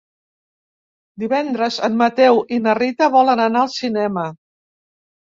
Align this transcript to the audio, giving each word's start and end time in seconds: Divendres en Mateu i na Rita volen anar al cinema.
Divendres 1.23 1.77
en 1.87 1.99
Mateu 1.99 2.39
i 2.57 2.59
na 2.69 2.73
Rita 2.79 3.11
volen 3.17 3.43
anar 3.45 3.63
al 3.67 3.71
cinema. 3.75 4.25